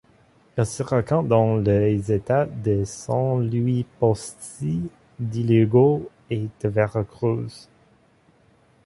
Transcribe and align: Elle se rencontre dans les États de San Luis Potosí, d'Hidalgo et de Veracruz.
Elle 0.57 0.65
se 0.65 0.81
rencontre 0.81 1.27
dans 1.29 1.57
les 1.57 2.11
États 2.11 2.47
de 2.47 2.81
San 2.85 3.47
Luis 3.47 3.85
Potosí, 3.99 4.89
d'Hidalgo 5.19 6.09
et 6.27 6.47
de 6.63 6.69
Veracruz. 6.69 7.67